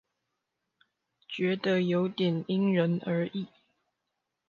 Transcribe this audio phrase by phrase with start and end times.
[1.27, 3.45] 覺得有點因人而異